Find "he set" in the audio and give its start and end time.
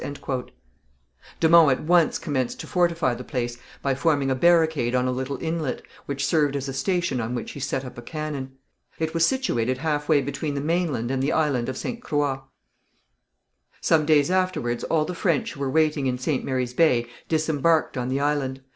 7.51-7.85